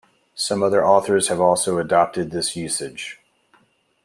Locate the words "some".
0.33-0.63